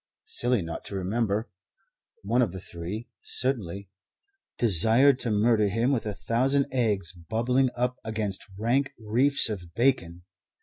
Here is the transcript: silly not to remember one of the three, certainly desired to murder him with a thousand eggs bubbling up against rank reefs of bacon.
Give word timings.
silly 0.25 0.63
not 0.63 0.83
to 0.83 0.95
remember 0.95 1.47
one 2.23 2.41
of 2.41 2.53
the 2.53 2.59
three, 2.59 3.07
certainly 3.19 3.87
desired 4.57 5.19
to 5.19 5.29
murder 5.29 5.67
him 5.67 5.91
with 5.91 6.07
a 6.07 6.13
thousand 6.15 6.65
eggs 6.71 7.13
bubbling 7.13 7.69
up 7.75 7.97
against 8.03 8.43
rank 8.57 8.89
reefs 8.97 9.47
of 9.47 9.75
bacon. 9.75 10.23